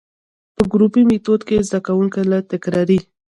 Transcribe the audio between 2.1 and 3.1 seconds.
له تکراري،